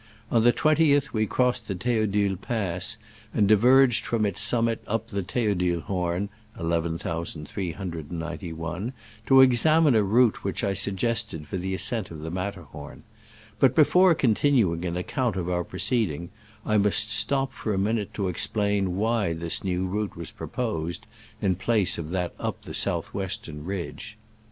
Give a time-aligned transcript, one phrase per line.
[0.31, 2.97] On the 20th we crossed the Th6odule pass,
[3.35, 8.93] and diverged from its summit up the Theodulhorn (11,391)
[9.27, 13.03] to examine a route which I suggested for the ascent of the Matterhorn;
[13.59, 16.31] but before continuing an account of our proceed ings,
[16.65, 21.05] I must stop for a minute to explain why this new route was proposed,
[21.43, 24.17] in place of that up the south western ridge.